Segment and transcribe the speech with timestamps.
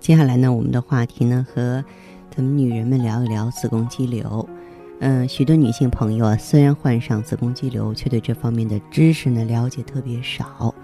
[0.00, 1.84] 接下来呢，我们的话题呢和
[2.34, 4.48] 咱们女人们聊一聊子宫肌瘤。
[5.00, 10.74] 嗯，许多女性朋友啊，虽然患上子宫肌瘤，却对这方面的知识呢了解特别少。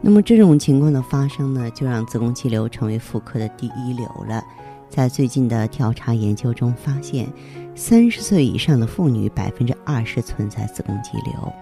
[0.00, 4.42] 那么这种情况的发生呢，就让子宫肌瘤成为妇科的第一流了。
[4.90, 7.26] 在最近的调查研究中发现，
[7.74, 11.52] 三十岁以上的妇女百分之二十存在子宫肌瘤。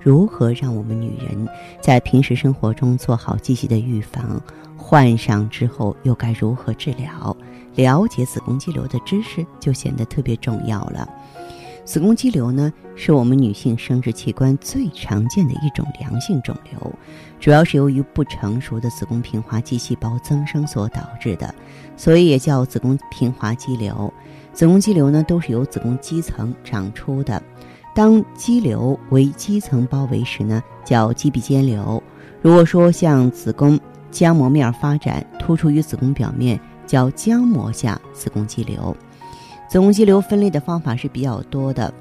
[0.00, 1.48] 如何让我们女人
[1.80, 4.38] 在平时生活中做好积极的预防？
[4.86, 7.34] 患上之后又该如何治疗？
[7.74, 11.08] 了解子宫肌瘤的知识就显得特别重要了。
[11.86, 16.92] 子宫肌瘤呢，是我们女性生殖器官最常见的一种良性肿瘤，
[17.40, 21.52] 主要是由于不成熟的子宫平滑肌细胞增生所导致的，
[21.96, 24.12] 所以也叫子宫平滑肌瘤。
[24.52, 27.42] 子宫肌瘤呢，都是由子宫肌层长出的。
[27.94, 32.02] 当肌瘤为肌层包围时呢，叫肌壁间瘤。
[32.42, 33.80] 如果说像子宫
[34.14, 38.96] 浆膜面发展，突出于子宫表面，叫浆膜下子宫肌瘤。
[39.68, 41.92] 子宫肌瘤分类的方法是比较多的，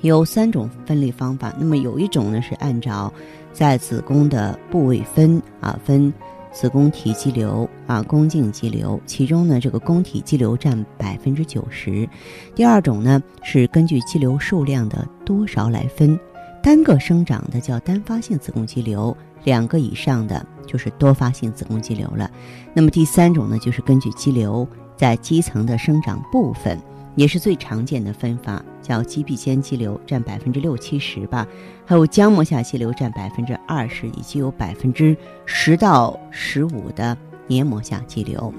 [0.00, 1.54] 有三种分类方法。
[1.56, 3.12] 那么有一种呢是按照
[3.52, 6.12] 在子宫的部位分啊分。
[6.50, 12.08] 子宫体肌瘤啊，宫颈肌瘤，其中呢，这个宫体肌瘤占百分之九十。
[12.54, 16.16] 第二种呢，是根据肌瘤数量的多少来分，
[16.62, 22.30] 单个生长的叫单发性子宫肌瘤，两个以上的就是多发性子宫肌瘤了。
[22.74, 26.78] 那么第三种呢，就是根据肌瘤在肌层的生长部分。
[27.16, 31.46] 也是最常见的分法，叫肌壁间肌瘤占百分之六七十吧，
[31.86, 35.16] 还有浆膜下肌瘤占百分之二十，以及有百分之
[35.46, 37.16] 十到十五的
[37.46, 38.52] 黏膜下肌瘤。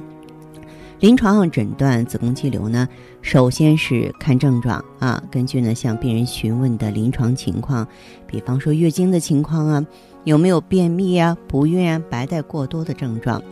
[1.02, 2.88] 临床上诊断子宫肌瘤呢，
[3.22, 7.86] 首先是看症状啊，根据呢向病人询问的临床情况，
[8.26, 9.86] 比方说月经的情况啊，
[10.24, 13.44] 有没有便秘啊、不孕啊、白带过多的症状，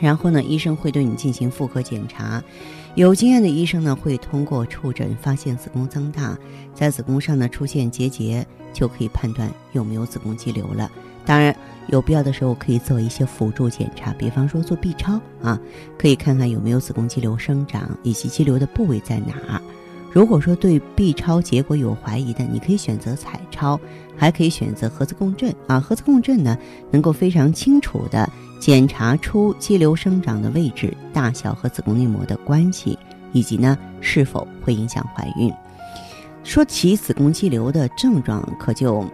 [0.00, 2.42] 然后呢，医生会对你进行妇科检查。
[2.96, 6.36] 有经验的医生呢，会通过触诊发现子宫增大，
[6.74, 10.90] 在子宫上呢出现结节，就可以判断有没有子宫肌瘤了。
[11.30, 11.54] 当然，
[11.86, 15.56] 有必要的时候可以做一些辅助检查，比方说做 B 超啊，
[15.96, 19.62] 可以看看有没有子宫肌瘤生长以及肌瘤的部位在哪儿。
[20.10, 23.78] 如果说对 B 超结果有怀疑的，你可以选择彩超，
[24.16, 25.78] 还可以选择核磁共振啊。
[25.78, 26.58] 核磁共振呢，
[26.90, 28.28] 能够非常清楚的。
[28.58, 32.98] 检查出肌瘤生长的位置、大小和子宫内膜的关系，
[33.30, 35.54] 以及呢是否会影响怀孕。
[36.42, 39.04] 说起子宫肌瘤的症状，可就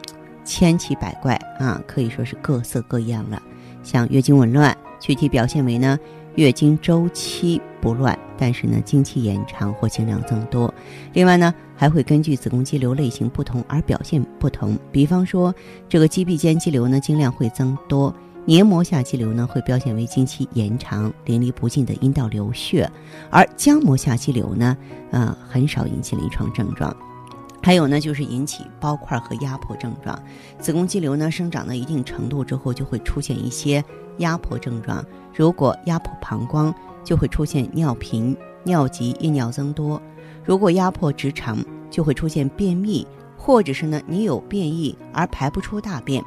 [0.46, 3.42] 千奇百怪啊，可以说是各色各样了。
[3.82, 5.98] 像月经紊乱，具体表现为呢
[6.36, 10.72] 月经周期不乱，但是呢经期延长或经量增多。
[11.12, 14.78] 另外呢还会根据子宫肌瘤类型不同而表现不同。
[14.90, 15.54] 比方说
[15.88, 18.14] 这个肌壁间肌瘤呢经量会增多。
[18.48, 22.88] 黏膜下肌瘤呢，会表现为经期延长、淋漓不尽的阴道流血，
[23.28, 24.76] 而浆膜下肌瘤呢，
[25.10, 26.96] 呃，很少引起临床症状。
[27.66, 30.16] 还有呢，就是引起包块和压迫症状。
[30.56, 33.84] 子宫肌瘤呢，生长到一定程度之后，就会出现一些
[34.19, 35.04] 压迫症状。
[35.34, 36.72] 如果压迫膀胱，
[37.03, 40.00] 就会出现尿频、尿急、夜尿增多；
[40.44, 41.59] 如果压迫直肠，
[41.91, 43.04] 就会出现便秘，
[43.37, 46.22] 或者是呢，你有便意而排不出大便。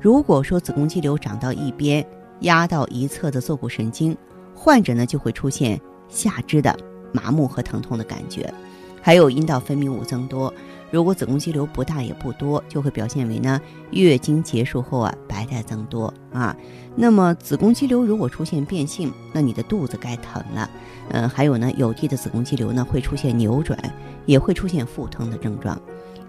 [0.00, 2.06] 如果说子宫肌瘤长到一边，
[2.42, 4.16] 压到一侧的坐骨神经，
[4.54, 6.78] 患者呢就会出现下肢的
[7.12, 8.54] 麻木和疼痛的感觉，
[9.00, 10.52] 还有阴道分泌物增多。
[10.90, 13.60] 如果子宫肌瘤不大也不多，就会表现为呢
[13.92, 16.56] 月经结束后啊白带增多啊。
[16.96, 20.68] 那么子宫肌瘤如果出现变性，那你的肚子该疼了。
[21.10, 23.78] 嗯，还有呢有地的子宫肌瘤呢会出现扭转，
[24.26, 25.80] 也会出现腹疼的症状。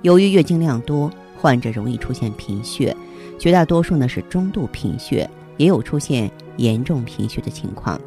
[0.03, 2.95] 由于月经量多，患者容易出现贫血。
[3.39, 7.99] 绝大多数呢是中度贫血，也有出现严重贫血的情况，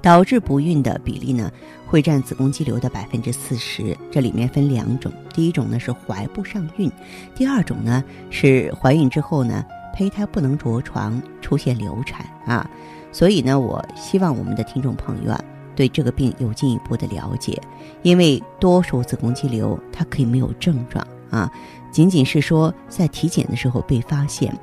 [0.00, 1.50] 导致不孕的比例呢
[1.86, 3.96] 会占子宫肌瘤的百分之四十。
[4.10, 6.90] 这里面分两种，第一种呢是怀不上孕，
[7.34, 9.64] 第二种呢是怀孕之后呢
[9.94, 12.68] 胚胎不能着床，出现流产啊。
[13.10, 17.60] 所以呢，我希望我们的听众朋友啊对这个病有进一步的了解，
[18.02, 21.50] 因为多数子宫肌瘤它可以没有症状啊。
[21.90, 24.54] 仅仅是说在体检的时候被发现，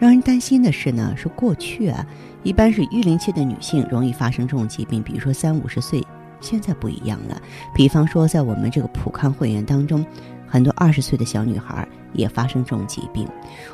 [0.00, 2.06] 让人担心的是呢，是过去啊，
[2.42, 6.02] 一般是育龄期的女性容易发生这种疾病，比如说三五十岁，
[6.40, 7.38] 现在不一样了。
[7.74, 10.02] 比方说，在我们这个普康会员当中，
[10.46, 13.28] 很多二十岁的小女孩也发生这种疾病。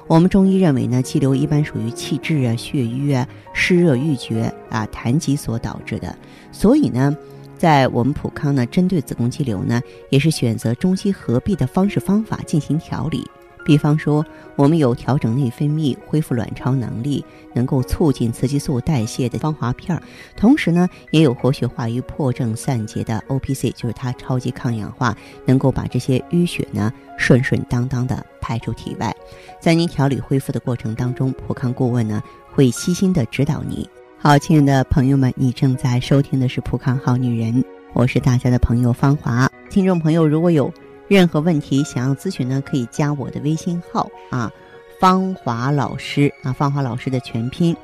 [0.08, 6.12] 我们中医认为呢，肌瘤一般属于气滞啊、血瘀啊、湿热郁结啊、痰疾所导致的，
[6.50, 7.16] 所以呢。
[7.58, 9.80] 在我们普康呢，针对子宫肌瘤呢，
[10.10, 13.26] 也是选择中西合璧的方式方法进行调理。
[13.66, 14.24] 比方说，
[14.54, 20.00] 我们有调整内分泌、恢复卵巢能力、能够促进雌激素代谢的芳华片儿，
[20.36, 29.12] 同时呢，也有活血化瘀、破症散结的 O P C，就是它超级抗氧化，能够把这些淤血呢顺顺当当的排出体外。
[29.60, 32.22] 在您调理恢复的过程当中，普康顾问呢
[32.52, 33.88] 会悉心的指导你。
[34.16, 37.52] 好，亲爱的朋友们，你正在收听的是《普康好女人》，
[37.92, 39.50] 我是大家的朋友芳华。
[39.68, 40.72] 听众朋友，如果有
[41.08, 44.50] 任何问题想要咨询呢，可以加我的微信号啊，
[45.00, 47.76] 芳华老师啊，芳华老师的全拼。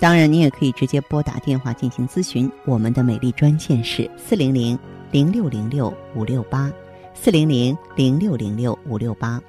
[0.00, 4.78] 当然，你也可以直接拨打电话进行咨询，我们的美丽专线是四零零
[5.10, 6.70] 零六零六五六八，
[7.14, 9.40] 四零零零六零六五六八。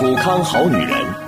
[0.00, 1.27] 普康好女人，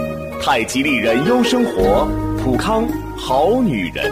[0.43, 2.03] 太极丽人优生活，
[2.39, 4.11] 普康好女人。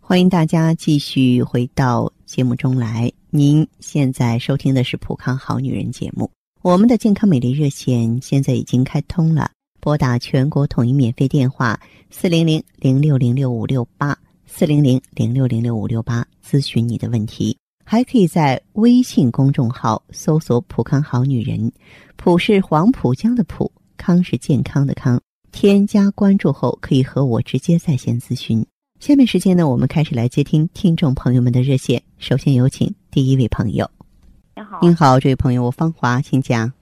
[0.00, 3.12] 欢迎大家继续回到节目中来。
[3.28, 6.30] 您现在收听的是普康好女人节目。
[6.62, 9.50] 我们的健康美丽热线现在已经开通了，
[9.80, 17.54] 拨打全国统一免费电话四零零零六零六五六八四零零零六零六五六八咨询你的问题。
[17.86, 21.70] 还可以在微信公众号搜索“浦康好女人”，
[22.16, 25.20] 浦是黄浦江的浦，康是健康的康。
[25.52, 28.66] 添加关注后，可以和我直接在线咨询。
[28.98, 32.02] 下面时间呢，我们开始来接听听众朋友们的热线。
[32.18, 33.88] 首先有请第一位朋友。
[34.56, 36.72] 您好，您好，这位朋友，我芳华，请讲。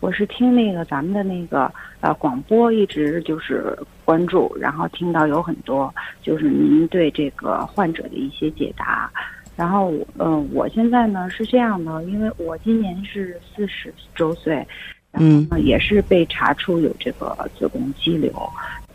[0.00, 9.10] 我是听那个咱们的那个呃广播，一直就是关注，然后听到有很多就是您对这个患者的一些解答。
[9.54, 14.66] 然后，嗯，我现在呢是这样的，因为我今年是四十周岁，
[15.10, 18.32] 然后呢也是被查出有这个子宫肌瘤，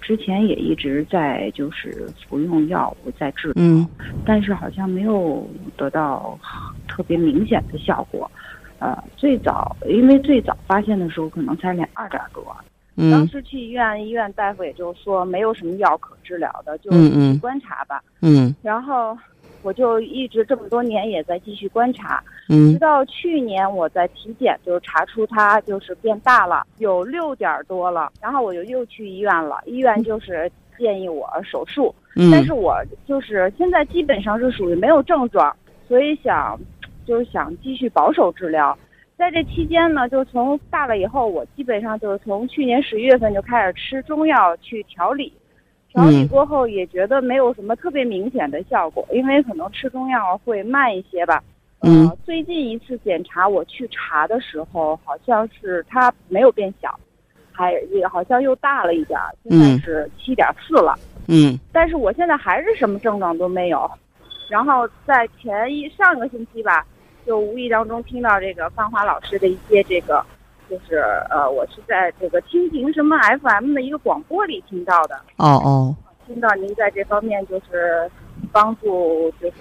[0.01, 3.88] 之前也一直在就是服用药物在治疗，
[4.25, 6.38] 但是好像没有得到
[6.88, 8.30] 特别明显的效果。
[8.80, 12.44] 呃，最早因为最早发现的时候可能才两二点多，
[13.12, 16.89] 当时去医院，医院大夫也就说没有什么药可治疗的，就
[17.39, 18.01] 观察吧。
[18.21, 19.15] 嗯，然后。
[19.67, 31.93] 我就一直这么多年也在继续观察，直到去年我在体检就查出它就是变大了，有六点多了，然后我就又去医院了，医院就是建议我手术，
[32.31, 35.53] 但是我就是现在基本上是属于没有症状，
[35.85, 36.57] 所以想
[37.05, 38.77] 就是想继续保守治疗，
[39.17, 45.33] 在这期间呢，就从大了以后，我基本上就是从去年十一月份就开始吃中药去调理。
[45.98, 51.44] 调理过后也觉得没有什么特别明显的效果，因为可能吃中药会慢一些吧。
[51.82, 57.00] 嗯，最近一次检查我去查的时候，好像是它没有变小，
[57.51, 60.94] 还也好像又大了一点，现在是七点四了。
[61.27, 63.89] 嗯，但是我现在还是什么症状都没有。
[64.50, 66.86] 然后在前一上个星期吧，
[67.25, 70.24] 就无意当中听到这个芳华老师的一些这个。
[70.69, 70.97] 就是
[71.29, 75.15] 呃，我是在这个蜻蜓什么 FM 的一个广播里听到的。
[75.38, 75.95] 哦哦，
[76.25, 78.09] 听到您在这方面就是
[78.51, 79.53] 帮助，就是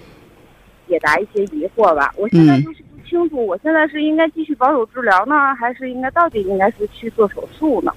[0.87, 2.13] 解答一些疑惑吧。
[2.17, 7.93] 我现在就是不清楚，我现在是应该继续保守治疗呢，还是应该到底应该是去做手术呢？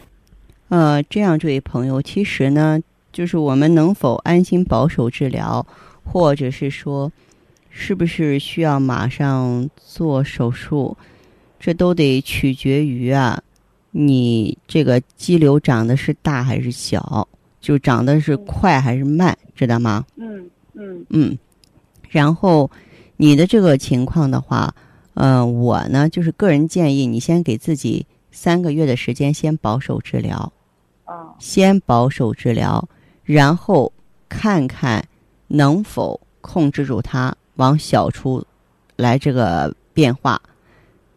[0.68, 2.80] 呃，这样，这位朋友，其实呢，
[3.12, 5.66] 就是我们能否安心保守治疗，
[6.04, 7.10] 或者是说，
[7.70, 10.96] 是不是需要马上做手术？
[11.60, 13.40] 这都得取决于啊，
[13.90, 17.28] 你这个肌瘤长得是大还是小，
[17.60, 20.04] 就长得是快还是慢，知道吗？
[20.16, 21.38] 嗯嗯嗯。
[22.08, 22.68] 然后
[23.18, 24.74] 你的这个情况的话，
[25.14, 30.52] 嗯，我呢就是个人建议你先给自己三个月的时间，先保守治疗。
[31.04, 31.34] 啊。
[31.38, 32.88] 先保守治疗，
[33.22, 33.92] 然后
[34.28, 35.04] 看看
[35.48, 38.42] 能否控制住它往小处
[38.96, 40.40] 来这个变化，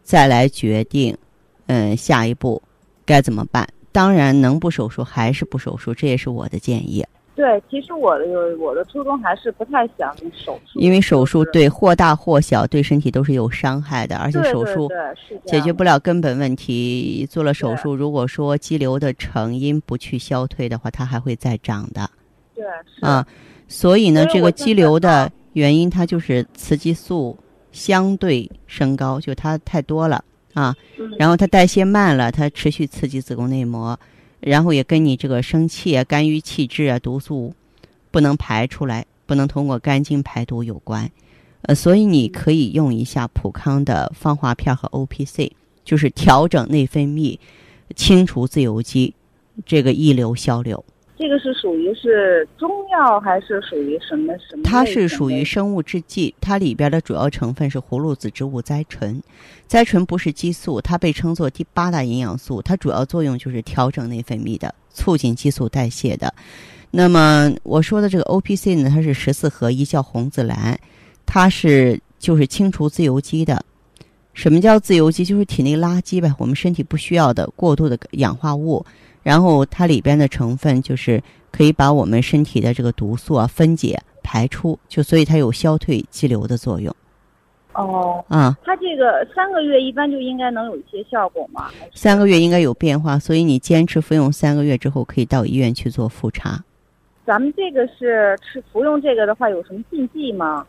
[0.03, 1.17] 再来决定，
[1.67, 2.61] 嗯，下一步
[3.05, 3.67] 该怎么办。
[3.91, 7.05] 当然，能不手术还是不手术，这也是我的建议。
[7.35, 8.25] 对，其实我的
[8.59, 14.87] 我的初衷还是不太想手术，因为手术对或大或小对身体都是有伤害的，而且手术
[15.45, 17.27] 解决不了根本问题。
[17.27, 22.07] 做了手术，如果说肌瘤的成因不去消退的话，它还会再长的。
[22.53, 22.63] 对，
[23.01, 23.25] 啊，
[23.67, 27.35] 所以呢，这个肌瘤的原因它就是雌激素
[27.73, 30.73] 相对升高，就它太多了啊，
[31.19, 33.99] 然后它代谢慢了，它持续刺激子宫内膜。
[34.39, 37.53] 然后也跟你这个生气啊、肝郁气滞啊、毒素
[38.11, 41.09] 不能排出来，不能通过肝经排毒有关。
[41.61, 45.53] 呃，所以你可以用一下普康的芳华片和 O P C，
[45.85, 47.39] 就是调整内分泌、
[47.95, 49.13] 清除自由基，
[49.65, 50.83] 这个溢流消瘤。
[51.15, 54.63] 这个是属于是中药还是属于什么什么？
[54.63, 59.21] 它是属于生物制剂，它里边的主要成分是葫芦籽植物甾醇。
[59.69, 66.33] 甾醇不是激素，它被称作第八大营养素，它主要作用就是调整内分泌的，促进激素代谢的。
[66.89, 70.77] 那么我说的这个 O P C 呢，它是十四合一，叫红紫蓝，
[71.27, 73.63] 它是就是清除自由基的。
[74.33, 75.23] 什么叫自由基？
[75.23, 78.83] 就是体内垃圾呗，我们身体不需要的过度的氧化物。
[79.23, 86.93] 然后它里边的成分就是可以把我们身体的这个毒素啊分解排出，就所以它有消退肌瘤的作用。
[87.73, 91.71] 哦，啊，它这个三个月一般就应该能有一些效果吗？
[91.91, 96.63] 三个月应该有变化，所以你坚持服用三个月之后，可以到医院去做复查。
[97.25, 100.63] 咱们这个是吃服用这个的话，有什么禁忌吗？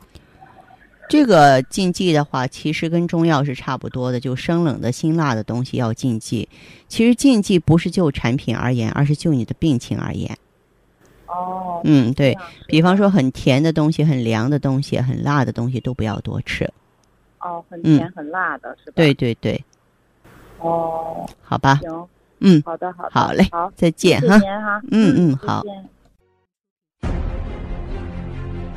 [1.09, 6.49] 这个禁忌的话，其实跟中药是差不多的，就生冷的、辛辣的东西要禁忌。
[6.89, 10.37] 其实禁忌不是就产品而言，而是就你的病情而言。
[11.27, 11.81] 哦。
[11.85, 16.69] 嗯，对比方说，很甜的东西、很凉的东西、很辣的东西都不要多吃。
[17.41, 18.95] 哦，很甜很辣的是吧？
[18.97, 19.63] 对对对。
[20.61, 21.29] 哦。
[21.43, 21.77] 好吧。
[21.83, 22.09] 行。
[22.41, 22.63] 嗯。
[22.65, 23.11] 好的，好的。
[23.11, 23.47] 好嘞。
[23.53, 24.41] 好，再见哈。
[24.91, 25.63] 嗯嗯，好。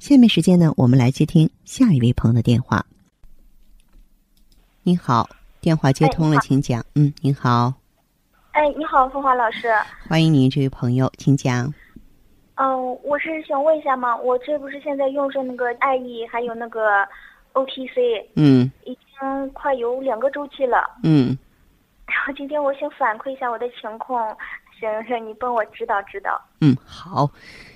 [0.00, 2.82] 下面时间呢，我们来接听下一位朋友的电话。
[4.82, 5.28] 您好，
[5.60, 6.82] 电话接通了，请讲。
[6.94, 7.74] 嗯，您好。
[8.52, 9.68] 哎，你好，凤华老师。
[10.08, 11.70] 欢迎您，这位朋友，请讲。
[12.54, 17.06] 嗯，我是想问一下嘛，我这不是现在用着那个爱意，还有那个
[17.52, 20.98] OTC，嗯，已经快有两个周期了。
[21.02, 21.36] 嗯。
[22.06, 24.34] 然后今天我想反馈一下我的情况，
[24.80, 26.40] 想让你帮我指导指导。
[26.62, 27.30] 嗯，好。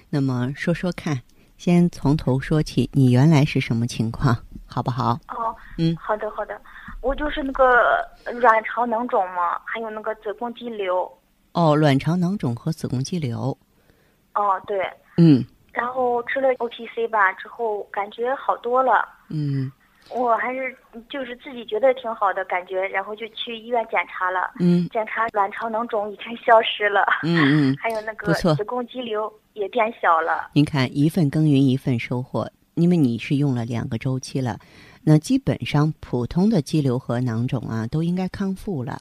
[0.08, 1.20] 那么说说看。
[1.64, 5.12] 先从头说起，你原来是什么情况，好不好？
[5.28, 6.60] 哦，嗯，好的好的，
[7.00, 11.10] 我就是那个卵巢囊肿嘛，还有那个子宫肌瘤。
[11.52, 13.56] 哦，卵巢囊肿和子宫肌瘤。
[14.34, 14.78] 哦，对。
[15.16, 15.42] 嗯。
[15.72, 19.08] 然后吃了 OTC 吧之后，感觉好多了。
[19.30, 19.72] 嗯。
[20.10, 20.76] 我还是
[21.08, 24.52] 就是自己觉得挺好的感觉，然后就去医院检查了。
[24.60, 24.88] 嗯。
[24.92, 27.04] 检查卵巢囊肿已经消失了。
[27.22, 27.76] 嗯嗯。
[27.80, 29.32] 还有那个子宫肌瘤。
[29.54, 30.50] 也变小了。
[30.52, 34.58] 您看，一份耕耘一份收获，因为你是用了两个周期了，
[35.04, 38.98] 那基本上普通的肌瘤和囊肿啊都应该康复了。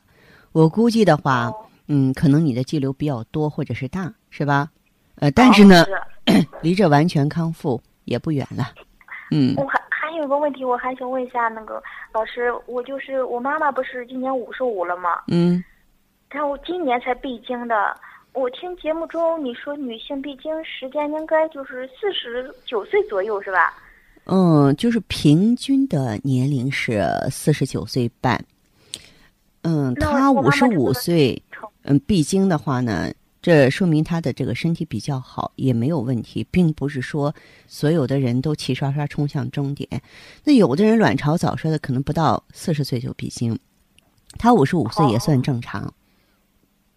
[0.51, 1.51] 我估计的话，
[1.87, 4.69] 嗯，可能你的肌瘤比较多或者是大，是吧？
[5.15, 5.83] 呃，但是呢，
[6.61, 8.75] 离这完全康复也不远了。
[9.31, 9.55] 嗯。
[9.57, 9.82] 我还还
[10.23, 15.21] 有个问题，我还想问一下那个老师，我就是我妈妈不是今年五十五了吗？
[15.27, 15.63] 嗯。
[16.29, 17.95] 然后今年才闭经的。
[18.33, 23.71] 我听节目中你说女性闭经时间应该就是四十九岁左右，是吧？
[24.25, 28.43] 嗯，就是平均的年龄是四十九岁半。
[29.61, 31.39] 嗯，她五十五岁，
[31.83, 33.11] 嗯，闭经的话呢，
[33.43, 37.35] 这说明他的这个身体比较好，也没有问题，并不是说
[37.67, 40.01] 所有的人都齐刷刷冲向终点。
[40.45, 43.59] 那有的人卵巢早衰的，可能不到四十岁就闭经，
[44.39, 45.93] 他五十五岁也算正常。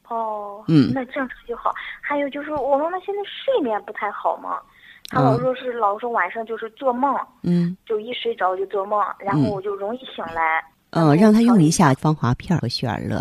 [0.08, 1.74] 哦，嗯，那正常就好。
[2.00, 4.60] 还有就是我妈妈现在睡眠不太好嘛，
[5.08, 7.12] 她老说是老说晚上就是做梦，
[7.42, 10.64] 嗯，就一睡着就做梦，然后我就容易醒来。
[10.90, 13.20] 嗯，让她用一下芳华片和雪尔乐，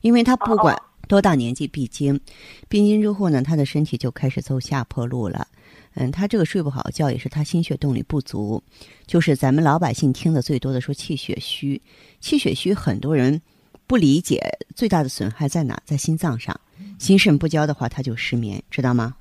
[0.00, 0.76] 因为她不管
[1.08, 2.20] 多大年纪闭经，
[2.68, 5.46] 闭经之后呢，他的身体就开始走下坡路了。
[5.94, 8.62] 嗯，他这个睡不好觉也是他心血动力不足，
[9.06, 11.80] 就是咱们老百姓听的最多的说气血虚，
[12.20, 13.40] 气血虚很多人。
[13.88, 14.42] 不理解
[14.74, 15.78] 最大的损害在哪？
[15.84, 16.60] 在心脏上，
[16.98, 19.14] 心肾不交的话，他就失眠，知道吗？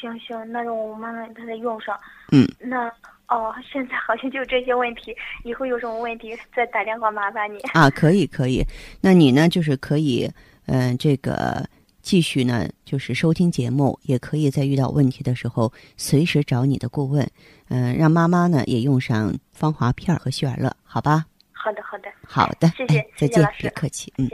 [0.00, 1.96] 行行，那让我慢慢把它用上。
[2.32, 2.44] 嗯。
[2.58, 2.88] 那
[3.28, 5.14] 哦，现在好像就这些问题，
[5.44, 7.60] 以后有什么问题再打电话麻烦你。
[7.74, 8.64] 啊，可以可以，
[9.00, 9.48] 那你呢？
[9.48, 10.28] 就是可以，
[10.68, 11.68] 嗯，这个
[12.02, 17.28] 继续呢，就是收听节目，也可以在遇到问题的时候随时找你的顾问，
[17.68, 21.24] 嗯，让妈妈呢也用上芳华片和血尔乐，好吧？
[21.52, 24.28] 好的，好的，好的，谢谢，再见，别客气，嗯。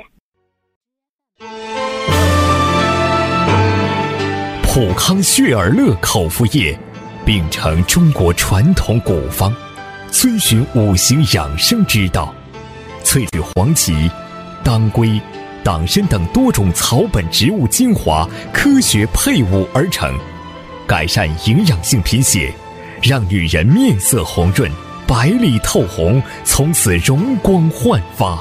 [4.64, 6.76] 普康血尔乐口服液，
[7.24, 9.54] 秉承中国传统古方，
[10.10, 12.34] 遵循五行养生之道，
[13.04, 14.10] 萃取黄芪、
[14.64, 15.20] 当归、
[15.64, 20.14] 党参等多种草本植物精华，科学配伍而成，
[20.86, 22.52] 改善营养性贫血，
[23.02, 24.70] 让女人面色红润。
[25.06, 28.38] 白里透红，从此容光焕发。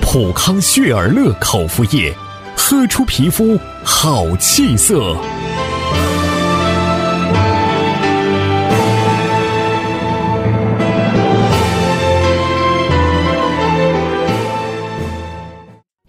[0.00, 2.12] 普康血尔乐口服液，
[2.56, 5.16] 喝出皮肤好气色。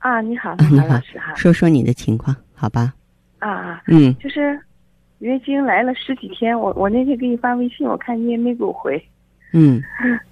[0.00, 1.34] 啊，你好，你好，哈。
[1.34, 2.92] 说说你的情况，好吧？
[3.38, 4.60] 啊啊，嗯，就是。
[5.20, 8.98] 月经来了十几天，我我那天给你发微信，我看你也没给我回。
[9.52, 9.78] 嗯，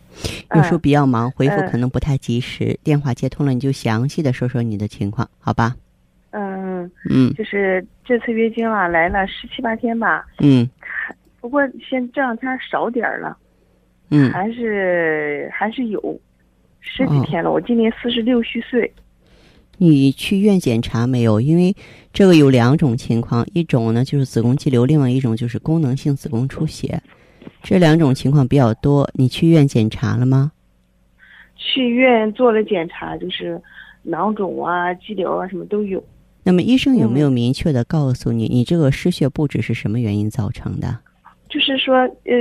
[0.57, 2.75] 有时候比较忙，回复可能不太及时。
[2.83, 5.77] 电话接通了，你就详细的说说你的情况，好吧？
[6.31, 10.25] 嗯嗯，就是这次月经啊，来了十七八天吧。
[10.39, 10.67] 嗯，
[11.39, 13.37] 不过现这两天少点儿了。
[14.09, 16.19] 嗯，还是还是有
[16.81, 17.53] 十几天了。
[17.53, 18.91] 我今年四十六虚岁。
[19.79, 21.41] 你去医院检查没有？
[21.41, 21.75] 因为
[22.13, 27.01] 这个有两种情况，一种呢就是子宫肌瘤，另外一种就是功能性子宫出血，
[27.63, 29.09] 这两种情况比较多。
[29.15, 30.53] 你去医院检查了吗？
[31.57, 33.61] 去医院做了检查，就是
[34.03, 36.03] 囊肿啊、肌瘤啊什么都有。
[36.43, 40.99] 那么医生有没有明确的告诉你，你这个失血不止是什么原因造成的？
[41.49, 42.35] 就是说，呃，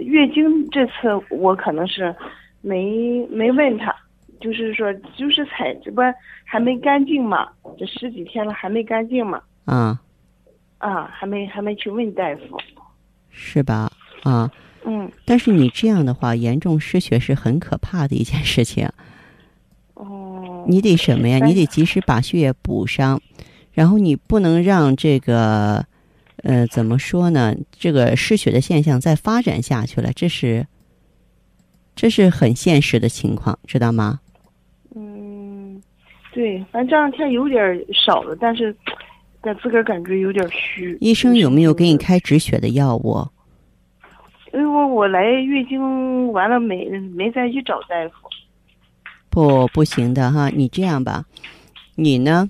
[0.00, 0.92] 月经这次
[1.30, 2.14] 我可能是
[2.60, 3.94] 没没问他。
[4.40, 6.00] 就是说，就是采这不
[6.44, 7.48] 还没干净嘛？
[7.78, 9.42] 这十几天了还没干净嘛？
[9.64, 10.00] 啊，
[10.78, 12.58] 啊，还没还没去问大夫，
[13.30, 13.90] 是吧？
[14.22, 14.50] 啊，
[14.84, 15.10] 嗯。
[15.24, 18.88] 但是你这样的话，严重失血是很可怕的一件事情。
[19.94, 20.64] 哦。
[20.68, 21.44] 你得什么呀？
[21.44, 23.20] 你得及时把血液补上，
[23.72, 25.84] 然后你不能让这个，
[26.42, 27.54] 呃，怎么说呢？
[27.72, 30.66] 这个失血的现象再发展下去了，这是，
[31.96, 34.20] 这是很现实的情况，知道吗？
[36.38, 38.72] 对，反正这两天有点少了，但是，
[39.40, 40.96] 但自个儿感觉有点虚。
[41.00, 43.26] 医生有没有给你开止血的药物？
[44.54, 48.28] 因为我我来月经完了没没再去找大夫。
[49.28, 51.24] 不，不行的哈，你这样吧，
[51.96, 52.48] 你呢？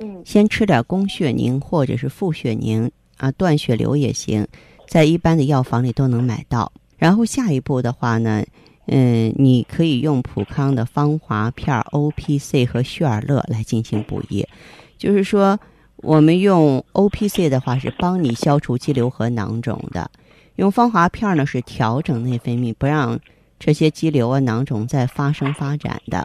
[0.00, 0.20] 嗯。
[0.24, 4.44] 先吃点宫血宁或者是复血宁啊，断血流也行，
[4.88, 6.72] 在一般的药房里都能买到。
[6.96, 8.42] 然后下一步的话呢？
[8.90, 14.48] 嗯，你可以用普康的芳华片、O P C 和旭尔乐来进行补液。
[14.96, 15.58] 就是说，
[15.96, 20.10] 我们用 O P C 的话是帮你消除肌瘤和囊肿的，
[20.56, 23.20] 用芳华片呢是调整内分泌，不让
[23.58, 26.24] 这些肌瘤啊、囊肿再发生发展的。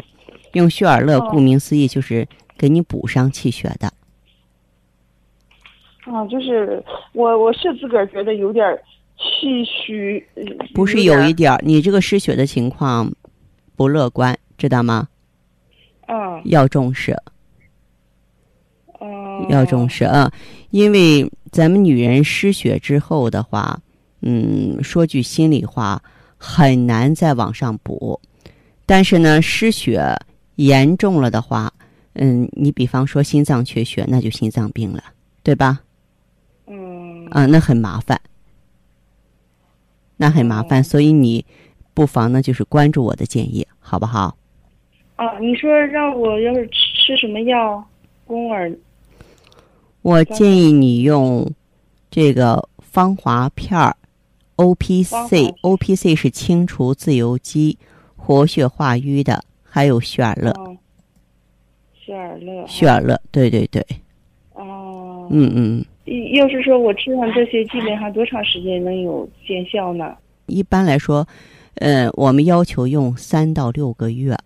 [0.53, 3.91] 用旭尔乐，顾名思义就是给你补上气血的。
[6.05, 8.81] 啊，就是我我是自个儿觉得有点儿
[9.23, 13.11] 气虚，呃不是有一点儿，你这个失血的情况
[13.75, 15.07] 不乐观，知道吗？
[16.05, 17.11] 啊要重视，
[18.99, 20.31] 啊要重视啊！
[20.71, 23.79] 因为咱们女人失血之后的话，
[24.21, 26.01] 嗯，说句心里话，
[26.37, 28.19] 很难再往上补。
[28.85, 30.03] 但是呢，失血
[30.55, 31.71] 严重了的话，
[32.13, 35.03] 嗯，你比方说心脏缺血，那就心脏病了，
[35.41, 35.79] 对吧？
[36.67, 38.19] 嗯啊，那很麻烦，
[40.23, 41.45] 那很麻烦，哦所以你
[41.93, 44.37] 不妨呢，就是关注我的建议，好不好？
[45.17, 47.83] 啊，你说让我要是吃吃什么药，
[48.25, 48.73] 宫耳
[50.01, 51.45] 我建议你用
[52.09, 53.93] 这个芳华片儿
[54.55, 57.77] ，O P C，O P C 是清除自由基、
[58.15, 60.77] 活血化瘀的，还有血尔乐，哦，
[61.93, 63.85] 血尔乐血尔乐，对对对，
[64.53, 65.85] 哦，嗯嗯。
[66.05, 70.15] 要是说我吃上这些，基本上多长时间能有见效呢？
[70.47, 71.25] 一般来说，
[71.75, 74.37] 呃，我们要求用三到六个月，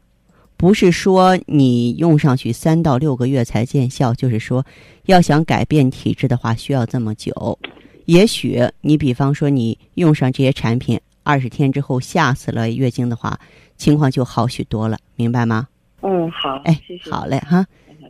[0.56, 4.63] 不是说你用上去三到六个月才见效，就是说
[5.08, 7.58] 要想改变体质的话，需要这么久。
[8.06, 13.38] 也许你比方说你用上这些产品，二十天之后下次了月经的话，
[13.76, 15.67] 情况就好许多了，明白吗？
[16.02, 17.65] 嗯，好，哎谢，谢，好嘞哈，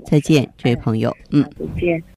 [0.05, 1.41] 再见，这位朋友，嗯。
[1.57, 2.16] 再见。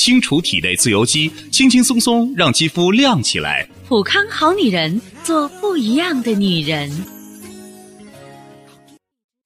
[0.00, 3.68] 清除体内自由基，轻轻松松让肌肤亮起来。
[3.86, 6.90] 普康好女人，做不一样的女人。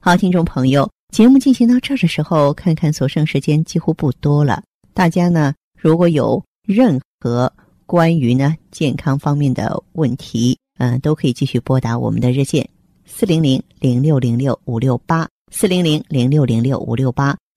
[0.01, 4.62] 好，听众朋友，节目进行到这儿的时候，看看所剩时间几乎不多了。
[4.95, 7.53] 大家呢，如果有任何
[7.85, 12.69] 关于呢健康方面的问题，嗯、都可以继续拨打我们的热线
[13.05, 17.37] 四零零零六零六五六八四零零零六零六五六八，